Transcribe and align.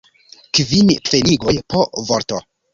Kvin 0.59 0.89
pfenigoj 1.09 1.57
po 1.75 1.87
vorto. 2.11 2.45